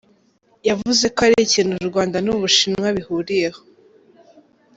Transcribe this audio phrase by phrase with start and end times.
[0.67, 3.61] Yavuze ko ari ikintu u Rwanda n’u Bushinwa bihuriyeho.